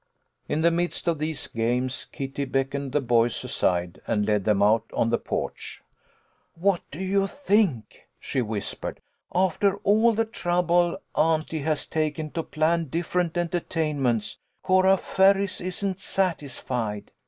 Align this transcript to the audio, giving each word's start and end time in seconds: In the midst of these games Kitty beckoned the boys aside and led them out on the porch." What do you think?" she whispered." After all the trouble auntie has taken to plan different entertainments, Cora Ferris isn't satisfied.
In 0.49 0.61
the 0.61 0.71
midst 0.71 1.07
of 1.07 1.19
these 1.19 1.45
games 1.45 2.07
Kitty 2.11 2.45
beckoned 2.45 2.91
the 2.91 2.99
boys 3.01 3.43
aside 3.43 4.01
and 4.07 4.25
led 4.25 4.45
them 4.45 4.63
out 4.63 4.85
on 4.93 5.11
the 5.11 5.19
porch." 5.19 5.83
What 6.55 6.81
do 6.89 6.97
you 6.97 7.27
think?" 7.27 8.07
she 8.19 8.41
whispered." 8.41 8.99
After 9.45 9.75
all 9.83 10.13
the 10.13 10.25
trouble 10.25 10.97
auntie 11.15 11.59
has 11.59 11.85
taken 11.85 12.31
to 12.31 12.41
plan 12.41 12.85
different 12.85 13.37
entertainments, 13.37 14.39
Cora 14.63 14.97
Ferris 14.97 15.61
isn't 15.61 15.99
satisfied. 15.99 17.11